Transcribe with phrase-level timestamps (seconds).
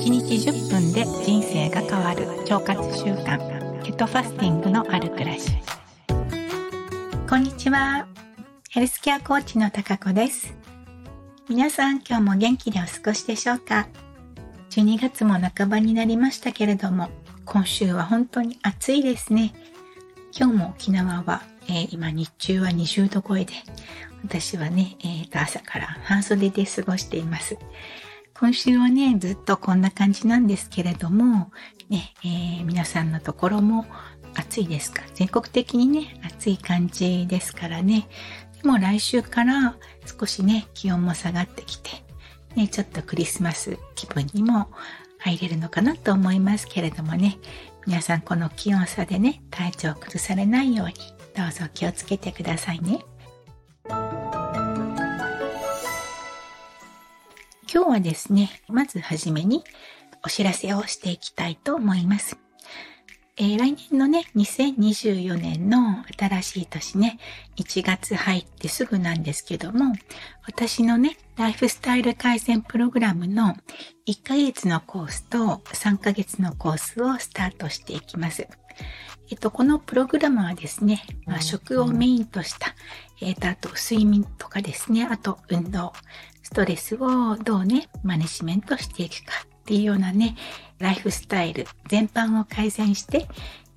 [0.00, 2.26] 1日10分で人生が変わる。
[2.50, 3.82] 腸活習慣。
[3.82, 5.50] ケトファスティングのある暮らし。
[7.28, 8.06] こんにちは。
[8.70, 10.54] ヘルスケアコーチの高子です。
[11.50, 13.88] 皆さん今日も元気でお過ごしでしょうか
[14.70, 17.10] ？12月も半ばになりましたけれども
[17.44, 19.52] 今週は本当に暑いですね。
[20.34, 23.52] 今日も沖縄は、えー、今日中は20度超えで
[24.24, 27.58] 私はね、えー、と朝から半袖で過ごしています。
[28.40, 31.52] 今週はね、ずっとこんな感じなんですけれども、
[31.90, 33.84] ね、えー、皆さんのところも
[34.34, 35.02] 暑いですか？
[35.12, 38.08] 全国的にね、暑い感じですからね。
[38.62, 39.76] でも来週から
[40.06, 41.90] 少しね、気温も下がってきて、
[42.56, 44.70] ね、ちょっとクリスマス気分にも
[45.18, 47.38] 入れるのかなと思いますけれどもね、
[47.86, 50.94] 皆さんこの気温差でね、体調を崩されないように、
[51.36, 53.00] どうぞ気をつけてくださいね。
[57.72, 59.62] 今日はですね、まずはじめに
[60.24, 62.36] お知らせをしていきたいと思います。
[63.36, 67.20] えー、来年のね、2024年の新しい年ね、
[67.58, 69.94] 1月入ってすぐなんですけども、
[70.48, 73.54] 私のね、ライフスタイル改善プログラムの
[74.08, 78.48] 1ヶ月のコースと3ヶ月のコースをスタートしていきます。
[79.30, 82.74] えっと、このプログラムはですね、まあ、食をメインとした、
[83.20, 85.92] えっと、あと睡眠とかですね、あと運動、
[86.50, 90.34] ストレスをどうね、マネジメントしていくかっていうようなね、
[90.80, 93.28] ライフスタイル全般を改善して、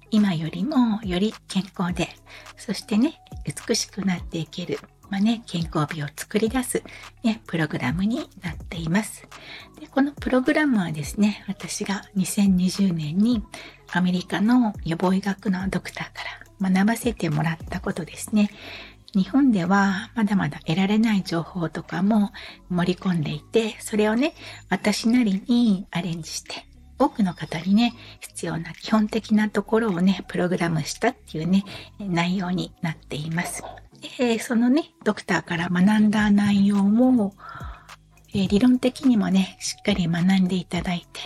[0.09, 2.09] 今よりもより健康で、
[2.57, 3.21] そしてね、
[3.67, 4.79] 美しくなっていける、
[5.11, 6.81] まあね、健康美を作り出す、
[7.23, 9.27] ね、プログラムになっています。
[9.79, 13.43] でこのプログラムはですね、私が2020年に
[13.91, 16.23] アメリカの予防医学のドクターか
[16.63, 18.49] ら学ばせてもらったことですね。
[19.15, 22.31] 日本ではまだまだ得られない情報とかも
[22.69, 24.33] 盛り込んでいて、それをね、
[24.69, 26.65] 私なりにアレンジして、
[26.97, 31.63] 多くの方にね、必要な基本的なところをね、プログラムしたっていうね、
[31.99, 33.63] 内容になっています。
[34.17, 37.33] でそのね、ドクターから学んだ内容を、
[38.33, 41.21] え理論的にもね、しっかり学んでいただいて、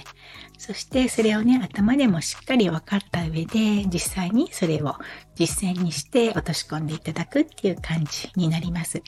[0.57, 4.95] そしてそれをね、頭でもしっかり分かった上で、実際にそれを
[5.35, 9.01] 実践にして落とし込んでいただくっていう感じになります。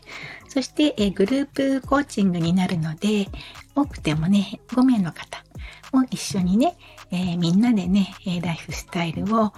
[0.47, 3.27] そして、えグループコーチングになるので、
[3.75, 5.43] 多くてもね、5名の方
[5.91, 6.77] も一緒にね、
[7.11, 9.51] えー、みんなでね、ライフスタイルを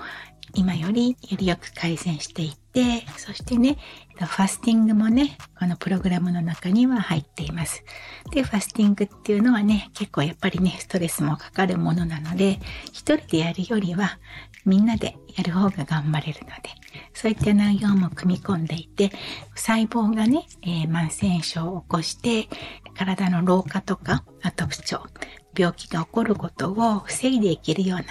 [0.53, 3.77] 今よりよりよく改善していって、そしてね、
[4.17, 7.83] ファスティングもね、このプログラムの中には入っています。
[8.31, 12.59] で、ファスティングっていうのはね、結構やっぱりね、ストレスもかかるものなので、
[12.91, 14.19] 一人でやるよりは、
[14.65, 16.69] みんなでやる方が頑張れるので、
[17.13, 19.11] そういった内容も組み込んでいて、
[19.55, 22.47] 細胞がね、えー、慢性症を起こして、
[22.95, 25.07] 体の老化とか、あと不調、
[25.57, 28.05] 病気が起こることを防いでいけるような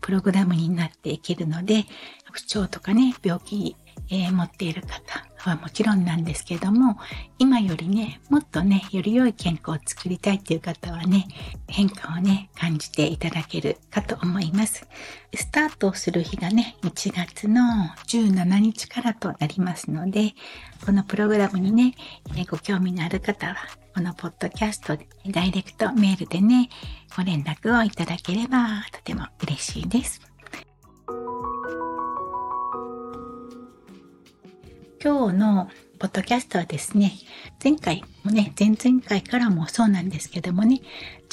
[0.00, 1.86] プログラムになっていけるので、
[2.32, 3.76] 不調とかね、病気、
[4.10, 6.98] えー、持っている方はもちろんなんですけども、
[7.38, 11.26] 今よりね、もっとね、より良い健康を作りたいっていう方はね、
[11.68, 14.86] 変化をね、感じていただけるかと思います。
[15.34, 17.62] スタートする日がね、1月の
[18.06, 20.34] 17日からとなりますので、
[20.84, 21.94] このプログラムにね、
[22.50, 23.56] ご興味のある方は、
[23.94, 26.68] このポッドキャストでダイレクトメールでね、
[27.16, 30.33] ご連絡をいただければとても嬉しいです。
[35.04, 37.12] 今日のポッドキャストはですね、
[37.62, 40.80] 前回もね、前々回からもそうなんですけどもね、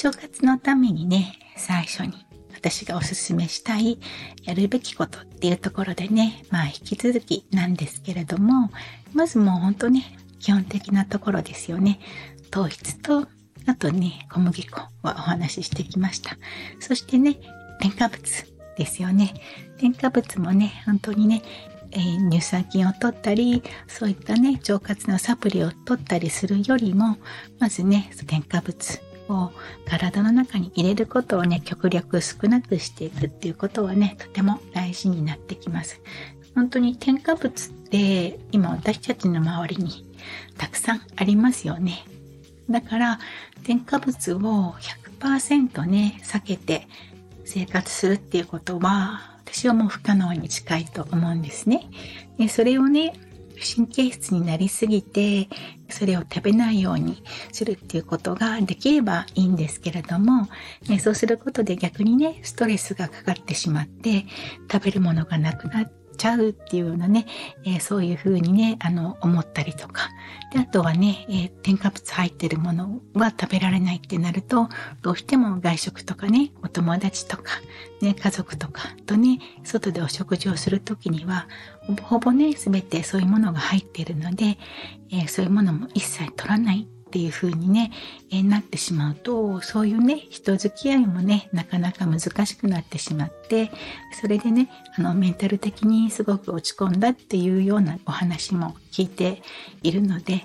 [0.04, 2.12] 腸活のためにね、最初に
[2.52, 3.98] 私がおすすめしたい
[4.44, 8.70] やるべきことっていうところでね、まあ引き続きなんですけれども、
[9.14, 11.98] まずもう本当ね、基本的なところですよね。
[12.50, 13.26] 糖質と、
[13.64, 16.36] あとね、小麦粉はお話ししてきました。
[16.78, 17.38] そしてね、
[17.80, 18.22] 添加物
[18.76, 19.32] ですよね。
[19.78, 21.42] 添加物もね、本当にね、
[21.92, 27.18] えー、乳酸菌を取ったり、そういったね、腸活のサプリを取ったりするよりも、
[27.58, 29.52] まずね、添加物を
[29.86, 36.00] 体の中に入れることをね、極力少なくしていくっていうことはね、とても大事になってきます。
[36.54, 40.04] 本当に添加物って今私たちの周りに
[40.58, 42.04] たくさんありますよね。
[42.70, 43.18] だから
[43.64, 44.74] 添加物を
[45.20, 46.86] 100%ね避けて
[47.44, 51.88] 生活するっていうことは私はもう不可能に近いと思うんですね。
[52.38, 53.12] でそれをね
[53.76, 55.48] 神経質になりすぎて
[55.88, 57.22] それを食べないように
[57.52, 60.48] するっていうことができればいいんですけれども、
[60.98, 64.24] そうすることで逆にねストレスがかかってしまって
[64.70, 67.26] 食べるものがなくなってちゃうっていうようなね、
[67.64, 70.10] えー、そういうふうにね、あの、思ったりとか。
[70.52, 74.68] で、あとはね、えー、添加物入ってるものは食べられないってなると、
[75.02, 77.44] どうしても外食とかね、お友達とか、
[78.00, 81.48] ね、家族とかとね、外でお食事をするときには、
[81.86, 84.58] ほぼほぼね、すべてそういうものが入っているので、
[85.10, 87.92] えー、そういうものも一切取らないっていう風にね、
[88.30, 93.70] えー、なってしまうと、そういうね、人付き合いもね、なかなか難しくなってしまって、
[94.18, 99.42] それでね、あの、メンタル的にすごく落ち込んだっていうようなお話も聞いて
[99.82, 100.44] いるので、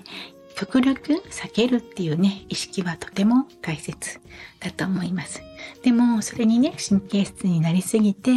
[0.58, 4.20] 極力避けるっていうね、意識はとても大切。
[4.60, 5.42] だと思います。
[5.82, 8.30] でも、それにね、神経質になりすぎて、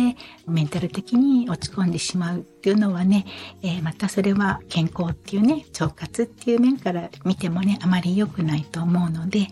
[0.47, 3.25] メンタル的に落ち込んでしまうっていうのはね、
[3.63, 9.47] えー、またそれは健康っていうね、腸活っていう面から見てもね、あまり良くないと思うので、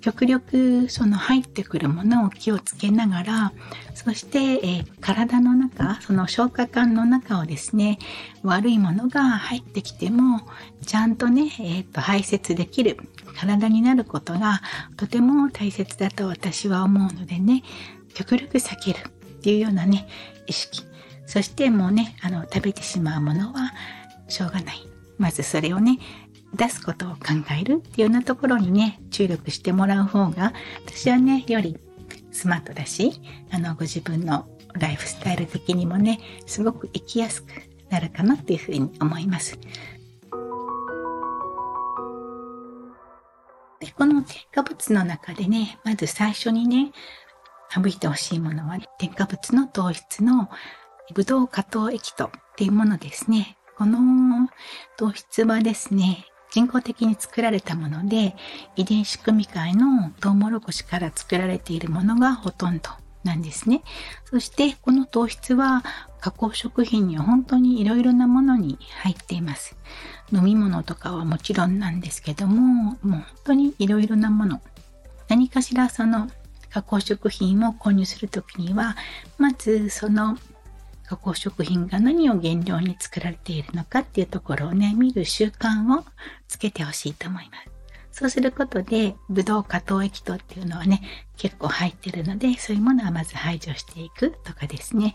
[0.00, 3.52] 極力その入ってくるものを気をつけながら、
[3.94, 7.98] そして、えー、体の中、その消化管の中をですね、
[8.42, 10.40] 悪いものが入ってきても、
[10.86, 12.98] ちゃんとね、えー、と排泄できる
[13.38, 14.62] 体になることが
[14.96, 17.62] とても大切だだと私は思うのでね、
[18.14, 20.08] 極力避けるっていうようなね、
[20.46, 20.82] 意識。
[21.26, 23.72] そしてもうね、あの、食べてしまうものは
[24.28, 24.82] しょうがない。
[25.18, 25.98] まずそれをね、
[26.54, 27.18] 出すことを考
[27.60, 30.54] えるっていうようなところにね、注力してもらう方が、
[30.86, 31.76] 私はね、より
[32.32, 33.20] スマートだし、
[33.50, 37.48] あの、ご自分のライフスタイル的にもね、すごく生きやすく
[37.90, 39.58] なるかなっていうふうに思います。
[43.80, 46.92] で、この添加物の中でね、まず最初にね、
[47.70, 50.48] 省いてほしいものは、ね、添加物の糖質の
[51.14, 53.56] ブドウ加糖液糖っていうものですね。
[53.76, 54.48] この
[54.96, 58.34] 糖質はですね、人工的に作られたもので、
[58.76, 62.90] 遺伝子組み換えのトウモロコシから作られているものがほとんど
[63.22, 63.82] なんですね。
[64.24, 65.84] そしてこの糖質は
[66.20, 69.76] 加工食品には本当にいろいろなものに入っています。
[70.32, 74.60] 飲み物とかはもちろんなんですけども、もう本当にいろいろなもの。
[75.28, 76.28] 何かしらその
[76.70, 78.96] 加工食品を購入するときには、
[79.38, 80.38] まずその
[81.06, 86.04] 加工食品が何を原料に作られているのかっていうところをね、見る習慣を
[86.48, 87.77] つけてほしいと思います。
[88.18, 91.02] そうすることで、ブドウ加糖液糖っていうのはね、
[91.36, 95.14] 結構入ってるので、そういうものはまず排除していくとかですね。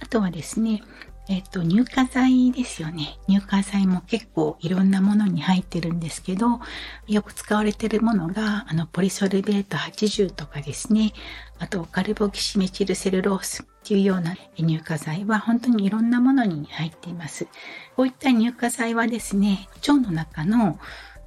[0.00, 0.80] あとはですね、
[1.28, 3.18] えっ、と、乳化剤ですよね。
[3.28, 6.60] 乳化剤も結構いろんなものに入ってるんですけど、
[7.08, 11.12] よく使われてるものが、あの、ポリソルベート80とかですね、
[11.58, 17.48] あと、カルボキシメチルセルロースっていうような乳化剤は本当にいろんなものに入っています。
[17.96, 20.78] こういった乳化剤はですね、腸の中の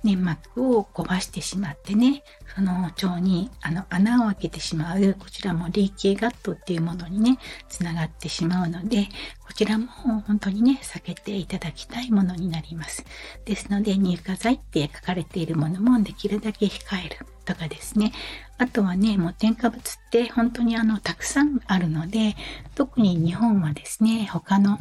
[0.04, 2.24] 粘膜を壊してしまってね、
[2.56, 7.40] その腸にあの穴を開けてしまう、こちらもリーキーガットっていうものにね、
[7.70, 9.08] つながってしまうので、
[9.46, 13.06] こちらも本当にね、避けていただきたいものになります。
[13.46, 18.12] ですので、乳化剤って書かれているものもできるだけ控えるとかですね。
[18.58, 22.36] あとはね、もう添加物って本当にあの、たくさんあるので、
[22.76, 24.80] 特に日本はですね、他の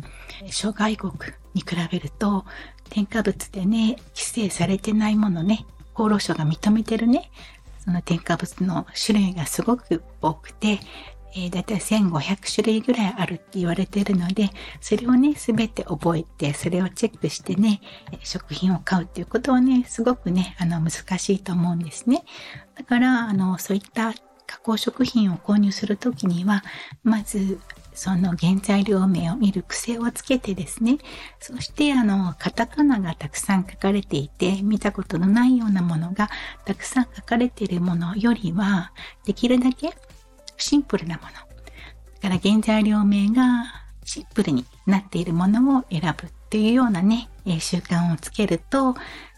[0.50, 1.12] 諸外国
[1.54, 2.44] に比べると、
[2.90, 7.30] 添加物でね、規制されてないものね、厚労省が認めてるね、
[7.84, 10.80] その添加物の種類がすごく多くて、
[11.36, 14.50] えー、だいたい1500種類ぐらいあるって言われてるので、
[14.80, 17.80] それをね、すべて覚えて、それをチェックしてね、
[18.22, 22.24] 食品を買うっていうことはね、すごくね、あの、難しいと思うんですね。
[22.74, 24.14] だから、あの、そういった
[24.46, 26.64] 加工食品を購入するときには、
[27.04, 27.60] まず、
[27.96, 30.98] その原材料名を見る癖をつけてですね、
[31.40, 36.28] そしてあの、カタカナがたくさん書かれていて、見たことのないようなものが
[36.66, 38.92] たくさん書かれているものよりは、
[39.24, 39.96] できるだけ
[40.58, 41.28] シンプルなもの。
[41.30, 41.36] だ
[42.20, 43.64] から原材料名が
[44.04, 48.94] シンプルになっているものを選ぶっていうようなね、習慣をつけると、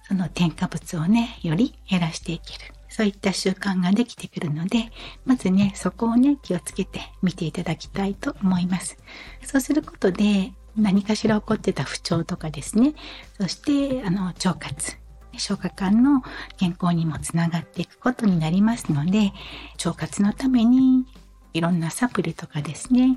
[0.09, 2.78] その添加物をね、より減らしていける。
[2.99, 4.91] そういった習慣ができてくるので、
[5.25, 8.99] まずね、そこをね、気をつけて見ていただきたいと思います。
[9.45, 12.95] そうすることで、何かしら起こってた不調とかですね、
[13.41, 14.97] そして、あの、腸活、
[15.35, 16.25] 消化管の
[16.57, 19.33] 健康にもつながっていくことになりますので、
[19.77, 21.07] 腸活のために
[21.55, 23.17] いろんなサプリとかですね、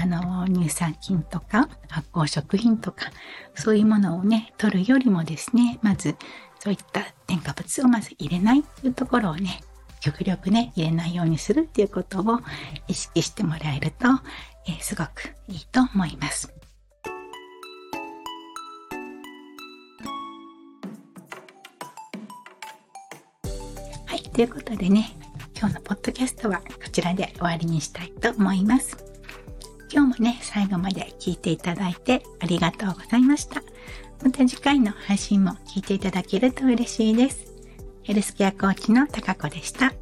[0.00, 3.10] あの、乳酸菌とか発酵食品とか、
[3.54, 6.16] そういうものをね、取るよりもですね、まず
[6.60, 9.60] そういった添加物をまず入れないっていうところをね、
[10.00, 12.40] 極力ね、入れないようにするっていうことを
[12.86, 14.06] 意識してもらえると、
[14.66, 16.52] えー、すごくいいと思います。
[24.06, 25.16] はい、ということでね、
[25.58, 28.96] 今日のポッドキャストはこちらで終わりにしたいと思います。
[29.90, 33.62] 今日もね、最後まで聞いていただいてありがとうございました。
[34.22, 37.54] また次回の配信も聞いていただけると嬉しいです。
[38.02, 39.92] ヘルスケアコーチの高子でした。